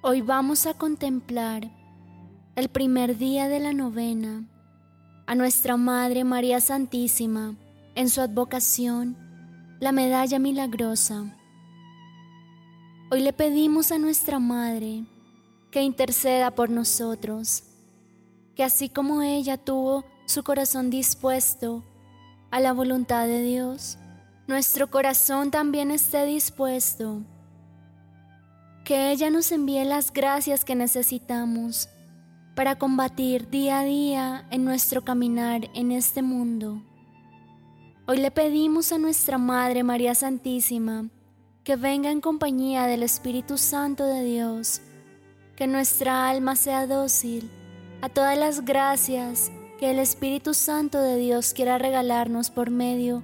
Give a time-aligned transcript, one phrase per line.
[0.00, 1.68] Hoy vamos a contemplar
[2.54, 4.48] el primer día de la novena
[5.26, 7.56] a nuestra Madre María Santísima
[7.96, 9.16] en su advocación,
[9.80, 11.36] la medalla milagrosa.
[13.10, 15.04] Hoy le pedimos a nuestra Madre
[15.72, 17.64] que interceda por nosotros,
[18.54, 21.82] que así como ella tuvo su corazón dispuesto
[22.52, 23.98] a la voluntad de Dios,
[24.46, 27.24] nuestro corazón también esté dispuesto
[28.88, 31.90] que ella nos envíe las gracias que necesitamos
[32.54, 36.82] para combatir día a día en nuestro caminar en este mundo.
[38.06, 41.10] Hoy le pedimos a nuestra Madre María Santísima
[41.64, 44.80] que venga en compañía del Espíritu Santo de Dios,
[45.54, 47.50] que nuestra alma sea dócil
[48.00, 53.22] a todas las gracias que el Espíritu Santo de Dios quiera regalarnos por medio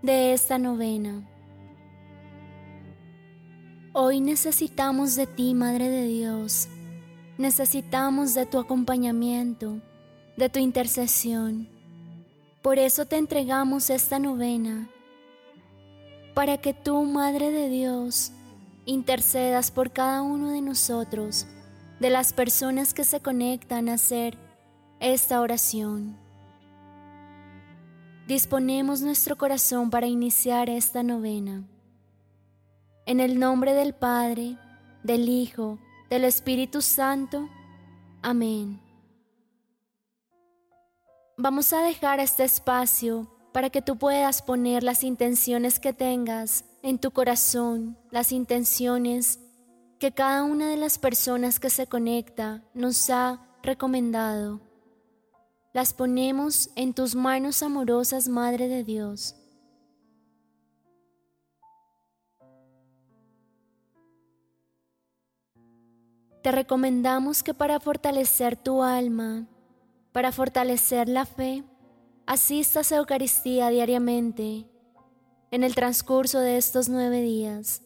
[0.00, 1.35] de esta novena.
[3.98, 6.68] Hoy necesitamos de ti, Madre de Dios.
[7.38, 9.80] Necesitamos de tu acompañamiento,
[10.36, 11.66] de tu intercesión.
[12.60, 14.90] Por eso te entregamos esta novena,
[16.34, 18.32] para que tú, Madre de Dios,
[18.84, 21.46] intercedas por cada uno de nosotros,
[21.98, 24.36] de las personas que se conectan a hacer
[25.00, 26.18] esta oración.
[28.28, 31.64] Disponemos nuestro corazón para iniciar esta novena.
[33.06, 34.58] En el nombre del Padre,
[35.04, 35.78] del Hijo,
[36.10, 37.48] del Espíritu Santo.
[38.20, 38.80] Amén.
[41.38, 46.98] Vamos a dejar este espacio para que tú puedas poner las intenciones que tengas en
[46.98, 49.38] tu corazón, las intenciones
[50.00, 54.60] que cada una de las personas que se conecta nos ha recomendado.
[55.72, 59.36] Las ponemos en tus manos amorosas, Madre de Dios.
[66.46, 69.48] Te recomendamos que para fortalecer tu alma,
[70.12, 71.64] para fortalecer la fe,
[72.24, 74.64] asistas a Eucaristía diariamente.
[75.50, 77.82] En el transcurso de estos nueve días,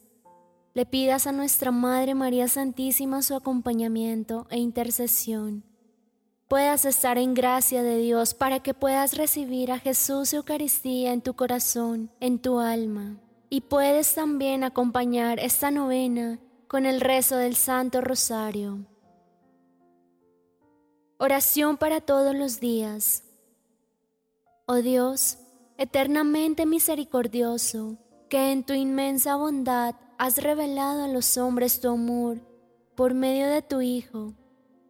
[0.75, 5.65] le pidas a nuestra Madre María Santísima su acompañamiento e intercesión.
[6.47, 11.32] Puedas estar en gracia de Dios para que puedas recibir a Jesús Eucaristía en tu
[11.32, 13.16] corazón, en tu alma.
[13.49, 16.38] Y puedes también acompañar esta novena
[16.70, 18.86] con el rezo del Santo Rosario.
[21.19, 23.25] Oración para todos los días.
[24.66, 25.38] Oh Dios,
[25.78, 27.97] eternamente misericordioso,
[28.28, 32.38] que en tu inmensa bondad has revelado a los hombres tu amor
[32.94, 34.34] por medio de tu Hijo,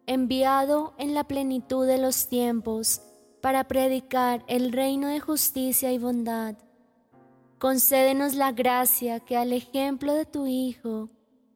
[0.05, 3.01] enviado en la plenitud de los tiempos
[3.41, 6.53] para predicar el reino de justicia y bondad.
[7.57, 11.09] Concédenos la gracia que al ejemplo de tu Hijo,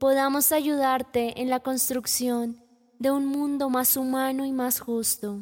[0.06, 2.62] podamos ayudarte en la construcción
[3.00, 5.40] de un mundo más humano y más justo.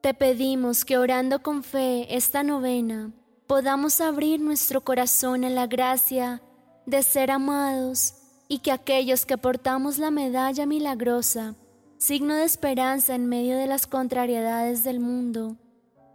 [0.00, 3.12] Te pedimos que orando con fe esta novena
[3.46, 6.40] podamos abrir nuestro corazón a la gracia
[6.86, 8.14] de ser amados
[8.48, 11.56] y que aquellos que portamos la medalla milagrosa,
[11.98, 15.58] signo de esperanza en medio de las contrariedades del mundo,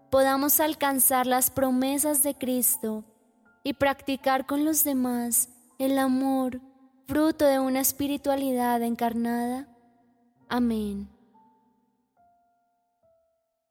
[0.10, 3.04] podamos alcanzar las promesas de Cristo
[3.64, 5.51] y practicar con los demás
[5.86, 6.62] el amor,
[7.08, 9.68] fruto de una espiritualidad encarnada.
[10.48, 11.10] Amén.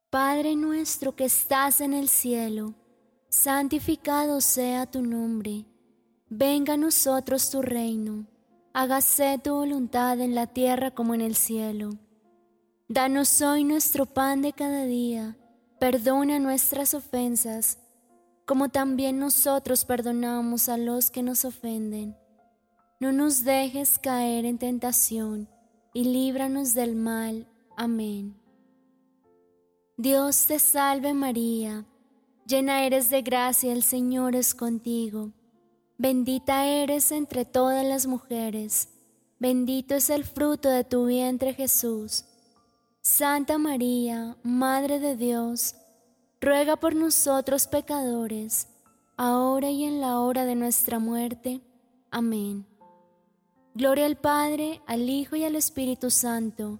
[0.09, 2.73] Padre nuestro que estás en el cielo,
[3.29, 5.65] santificado sea tu nombre.
[6.27, 8.25] Venga a nosotros tu reino.
[8.73, 11.91] Hágase tu voluntad en la tierra como en el cielo.
[12.89, 15.37] Danos hoy nuestro pan de cada día.
[15.79, 17.77] Perdona nuestras ofensas
[18.51, 22.17] como también nosotros perdonamos a los que nos ofenden.
[22.99, 25.47] No nos dejes caer en tentación,
[25.93, 27.47] y líbranos del mal.
[27.77, 28.35] Amén.
[29.95, 31.85] Dios te salve María,
[32.45, 35.31] llena eres de gracia, el Señor es contigo.
[35.97, 38.89] Bendita eres entre todas las mujeres,
[39.39, 42.25] bendito es el fruto de tu vientre Jesús.
[43.01, 45.75] Santa María, Madre de Dios,
[46.41, 48.67] ruega por nosotros pecadores,
[49.15, 51.61] ahora y en la hora de nuestra muerte.
[52.09, 52.65] Amén.
[53.75, 56.79] Gloria al Padre, al Hijo y al Espíritu Santo,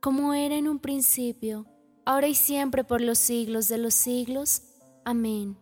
[0.00, 1.66] como era en un principio,
[2.04, 4.62] ahora y siempre por los siglos de los siglos.
[5.04, 5.58] Amén.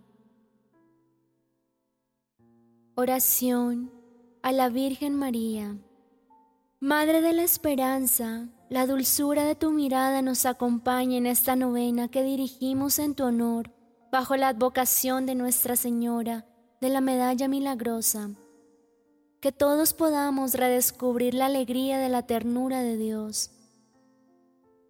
[2.94, 3.90] Oración
[4.42, 5.76] a la Virgen María.
[6.78, 12.22] Madre de la Esperanza, la dulzura de tu mirada nos acompaña en esta novena que
[12.22, 13.72] dirigimos en tu honor,
[14.12, 16.46] bajo la advocación de Nuestra Señora
[16.80, 18.30] de la Medalla Milagrosa.
[19.40, 23.50] Que todos podamos redescubrir la alegría de la ternura de Dios.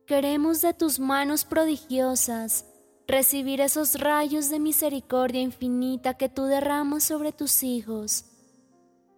[0.06, 2.66] Queremos de tus manos prodigiosas
[3.08, 8.26] recibir esos rayos de misericordia infinita que tú derramas sobre tus hijos.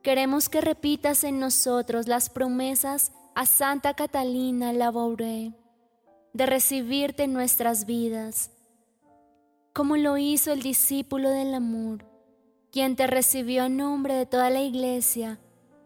[0.02, 5.54] Queremos que repitas en nosotros las promesas a Santa Catalina Labouré
[6.34, 8.50] de recibirte en nuestras vidas,
[9.72, 12.04] como lo hizo el discípulo del amor,
[12.70, 15.38] quien te recibió a nombre de toda la iglesia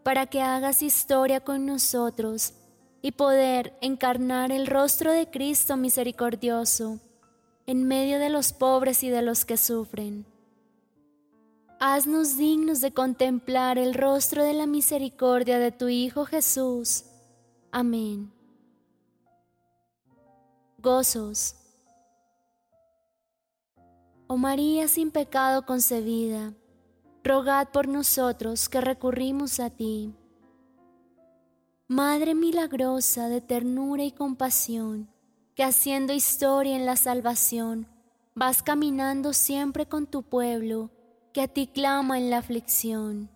[0.02, 2.54] para que hagas historia con nosotros
[3.00, 6.98] y poder encarnar el rostro de Cristo misericordioso
[7.66, 10.26] en medio de los pobres y de los que sufren.
[11.78, 17.04] Haznos dignos de contemplar el rostro de la misericordia de tu Hijo Jesús
[17.78, 18.32] Amén.
[20.78, 21.56] Gozos.
[24.28, 26.54] Oh María sin pecado concebida,
[27.22, 30.14] rogad por nosotros que recurrimos a ti.
[31.86, 35.10] Madre milagrosa de ternura y compasión,
[35.54, 37.88] que haciendo historia en la salvación,
[38.34, 40.90] vas caminando siempre con tu pueblo,
[41.34, 43.28] que a ti clama en la aflicción.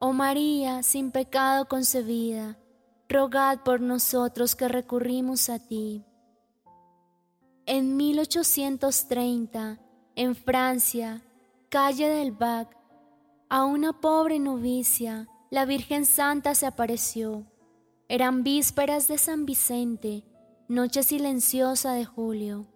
[0.00, 2.58] Oh María sin pecado concebida,
[3.08, 6.04] rogad por nosotros que recurrimos a ti.
[7.66, 9.78] En 1830,
[10.16, 11.22] en Francia,
[11.68, 12.76] calle del Bac,
[13.48, 17.46] a una pobre novicia, la Virgen Santa se apareció.
[18.08, 20.24] Eran vísperas de San Vicente,
[20.68, 22.66] noche silenciosa de julio,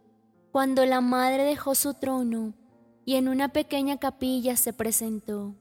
[0.52, 2.55] cuando la madre dejó su trono
[3.05, 5.55] y en una pequeña capilla se presentó.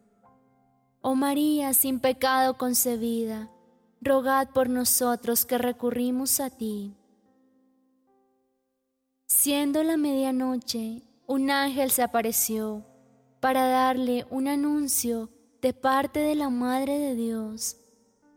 [1.02, 3.50] Oh María sin pecado concebida,
[4.06, 6.96] rogad por nosotros que recurrimos a ti.
[9.26, 12.86] Siendo la medianoche, un ángel se apareció
[13.42, 15.30] para darle un anuncio
[15.62, 17.78] de parte de la Madre de Dios.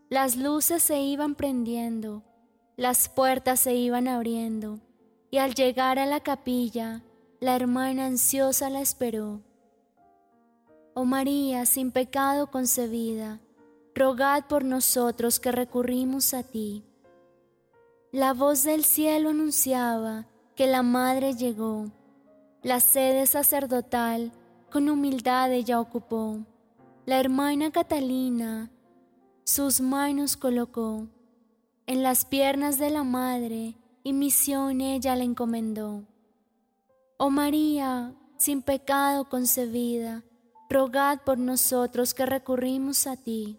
[0.08, 2.24] Las luces se iban prendiendo,
[2.76, 4.80] las puertas se iban abriendo,
[5.30, 7.02] y al llegar a la capilla,
[7.40, 9.42] la hermana ansiosa la esperó.
[10.94, 13.40] Oh María, sin pecado concebida,
[13.98, 16.84] rogad por nosotros que recurrimos a ti.
[18.12, 21.90] La voz del cielo anunciaba que la madre llegó.
[22.62, 24.32] La sede sacerdotal
[24.70, 26.38] con humildad ella ocupó.
[27.04, 28.70] La hermana Catalina
[29.48, 31.08] sus manos colocó
[31.86, 36.04] en las piernas de la madre y misión ella le encomendó.
[37.16, 40.22] Oh María, sin pecado concebida,
[40.68, 43.58] rogad por nosotros que recurrimos a ti.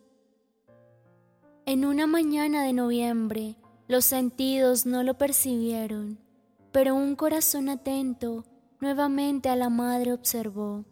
[1.69, 3.55] En una mañana de noviembre,
[3.87, 6.17] los sentidos no lo percibieron,
[6.71, 8.43] pero un corazón atento
[8.79, 10.83] nuevamente a la madre observó.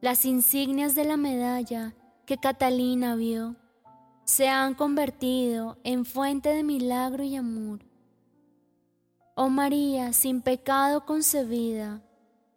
[0.00, 3.56] Las insignias de la medalla que Catalina vio
[4.22, 7.80] se han convertido en fuente de milagro y amor.
[9.34, 12.00] Oh María, sin pecado concebida,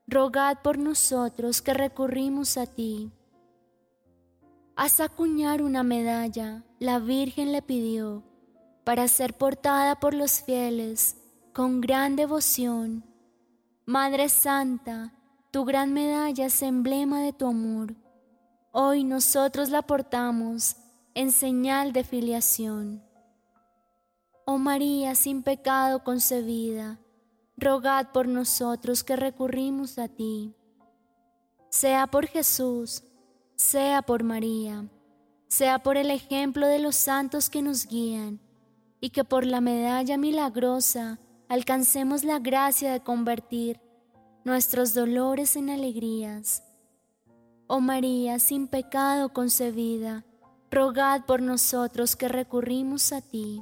[0.05, 3.11] rogad por nosotros que recurrimos a ti.
[4.81, 8.23] Haz acuñar una medalla, la Virgen le pidió,
[8.85, 11.17] para ser portada por los fieles
[11.51, 13.03] con gran devoción.
[13.85, 15.13] Madre Santa,
[15.51, 17.93] tu gran medalla es emblema de tu amor.
[18.71, 20.77] Hoy nosotros la portamos
[21.13, 23.03] en señal de filiación.
[24.45, 27.01] Oh María sin pecado concebida,
[27.57, 30.55] rogad por nosotros que recurrimos a ti.
[31.69, 33.03] Sea por Jesús,
[33.59, 34.87] sea por María,
[35.49, 38.39] sea por el ejemplo de los santos que nos guían,
[39.01, 43.81] y que por la medalla milagrosa alcancemos la gracia de convertir
[44.45, 46.63] nuestros dolores en alegrías.
[47.67, 50.23] Oh María, sin pecado concebida,
[50.71, 53.61] rogad por nosotros que recurrimos a ti.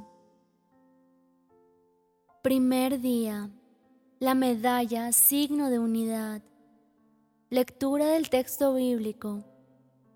[2.40, 3.50] Primer día.
[4.20, 6.40] La medalla, signo de unidad.
[7.50, 9.47] Lectura del texto bíblico.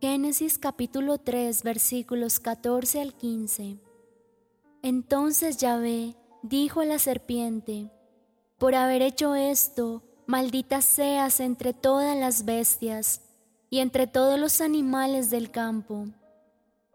[0.03, 3.79] Génesis capítulo 3 versículos 14 al 15.
[4.83, 7.89] Entonces Yahvé dijo a la serpiente,
[8.59, 13.21] por haber hecho esto, maldita seas entre todas las bestias
[13.71, 16.09] y entre todos los animales del campo.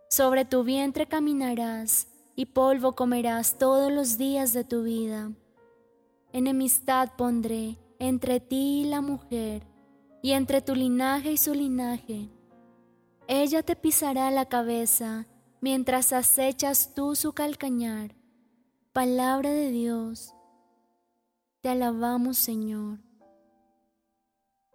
[0.10, 5.32] Sobre tu vientre caminarás y polvo comerás todos los días de tu vida.
[6.34, 9.64] Enemistad pondré entre ti y la mujer,
[10.22, 12.32] y entre tu linaje y su linaje.
[13.28, 15.28] Ella te pisará la cabeza,
[15.60, 18.16] mientras acechas tú su calcañar.
[18.94, 20.34] Palabra de Dios.
[21.62, 23.00] Te alabamos, Señor.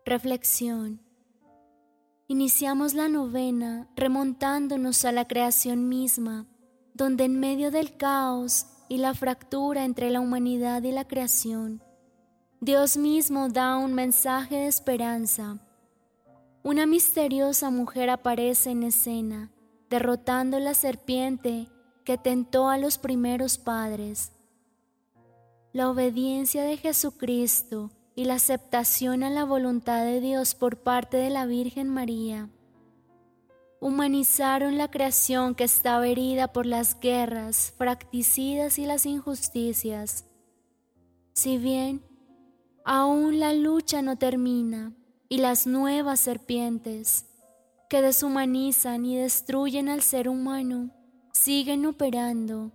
[0.05, 1.01] Reflexión.
[2.29, 6.47] Iniciamos la novena remontándonos a la creación misma,
[6.93, 11.83] donde en medio del caos y la fractura entre la humanidad y la creación,
[12.61, 15.59] Dios mismo da un mensaje de esperanza.
[16.65, 19.51] Una misteriosa mujer aparece en escena,
[19.91, 21.69] derrotando la serpiente
[22.05, 24.33] que tentó a los primeros padres.
[25.73, 31.31] La obediencia de Jesucristo y la aceptación a la voluntad de Dios por parte de
[31.31, 32.49] la Virgen María
[33.83, 40.25] humanizaron la creación que estaba herida por las guerras, fracticidas y las injusticias.
[41.33, 42.01] Si bien
[42.85, 44.93] aún la lucha no termina
[45.33, 47.25] y las nuevas serpientes
[47.89, 50.91] que deshumanizan y destruyen al ser humano
[51.33, 52.71] siguen operando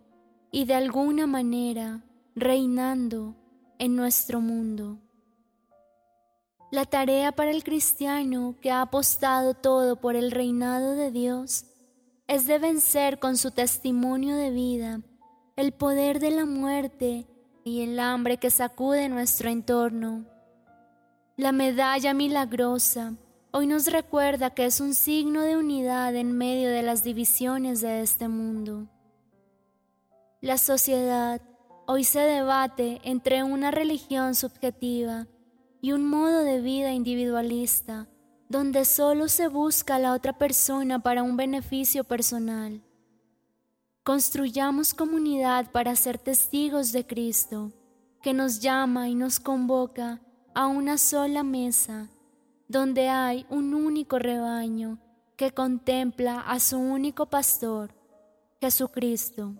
[0.49, 2.03] y de alguna manera
[2.35, 3.35] reinando
[3.77, 4.97] en nuestro mundo.
[6.71, 11.67] La tarea para el cristiano que ha apostado todo por el reinado de Dios
[12.25, 15.01] es de vencer con su testimonio de vida
[15.57, 17.27] el poder de la muerte
[17.63, 20.36] y el hambre que sacude nuestro entorno.
[21.39, 23.13] La medalla milagrosa
[23.51, 28.01] hoy nos recuerda que es un signo de unidad en medio de las divisiones de
[28.01, 28.87] este mundo.
[30.41, 31.39] La sociedad
[31.85, 35.27] hoy se debate entre una religión subjetiva
[35.79, 38.07] y un modo de vida individualista
[38.49, 42.81] donde solo se busca a la otra persona para un beneficio personal.
[44.01, 47.71] Construyamos comunidad para ser testigos de Cristo,
[48.23, 50.19] que nos llama y nos convoca
[50.57, 52.09] a una sola mesa,
[52.67, 54.97] donde hay un único rebaño
[55.35, 57.93] que contempla a su único pastor,
[58.59, 59.53] Jesucristo.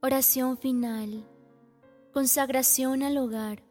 [0.00, 1.22] Oración final.
[2.14, 3.62] Consagración al hogar.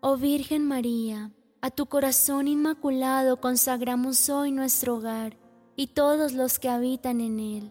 [0.00, 1.30] Oh Virgen María,
[1.60, 5.36] a tu corazón inmaculado consagramos hoy nuestro hogar
[5.76, 7.70] y todos los que habitan en él.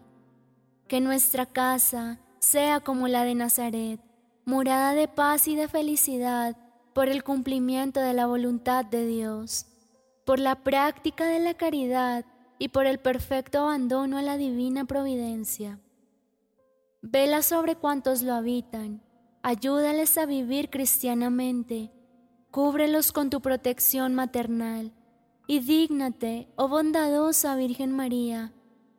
[0.86, 4.00] Que nuestra casa sea como la de Nazaret,
[4.44, 6.56] morada de paz y de felicidad
[6.94, 9.66] por el cumplimiento de la voluntad de Dios,
[10.24, 12.24] por la práctica de la caridad
[12.58, 15.80] y por el perfecto abandono a la divina providencia.
[17.02, 19.02] Vela sobre cuantos lo habitan,
[19.42, 21.90] ayúdales a vivir cristianamente
[22.54, 24.92] Cúbrelos con tu protección maternal
[25.48, 28.52] y dígnate, oh bondadosa Virgen María,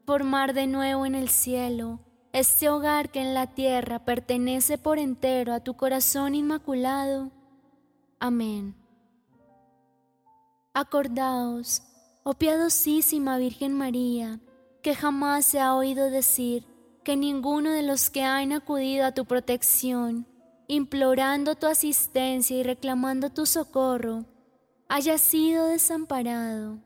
[0.06, 2.02] formar de nuevo en el cielo
[2.34, 7.32] este hogar que en la tierra pertenece por entero a tu corazón inmaculado.
[8.26, 8.74] Amén.
[10.74, 11.84] Acordaos,
[12.24, 14.40] oh piadosísima Virgen María,
[14.82, 16.66] que jamás se ha oído decir
[17.04, 20.26] que ninguno de los que han acudido a tu protección
[20.68, 24.26] implorando tu asistencia y reclamando tu socorro,
[24.90, 26.80] haya sido desamparado.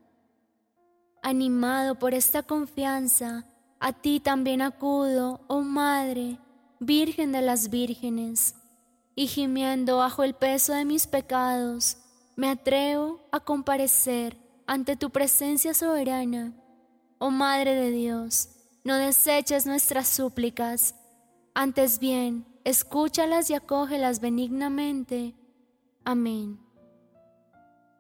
[1.23, 3.45] Animado por esta confianza,
[3.79, 6.37] a ti también acudo, oh Madre,
[6.81, 8.55] Virgen de las Vírgenes,
[9.19, 11.97] y gimiendo bajo el peso de mis pecados,
[12.37, 16.53] me atrevo a comparecer ante tu presencia soberana.
[17.17, 18.47] Oh Madre de Dios,
[18.85, 20.95] no deseches nuestras súplicas,
[21.53, 25.35] antes bien, escúchalas y acógelas benignamente.
[26.05, 26.57] Amén.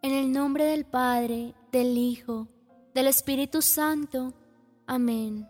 [0.01, 2.47] En el nombre del Padre, del Hijo,
[2.93, 4.33] del Espíritu Santo.
[4.87, 5.49] Amén.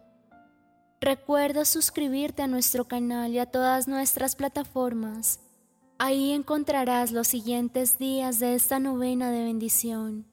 [1.00, 5.42] Recuerda suscribirte a nuestro canal y a todas nuestras plataformas.
[6.02, 10.26] Ahí encontrarás los siguientes días de esta novena de bendición.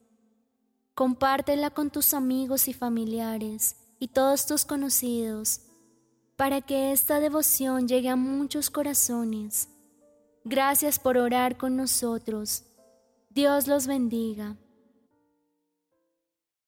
[0.95, 5.59] Compártela con tus amigos y familiares y todos tus conocidos
[6.37, 9.67] para que esta devoción llegue a muchos corazones.
[10.45, 12.63] Gracias por orar con nosotros
[13.29, 14.55] Dios los bendiga.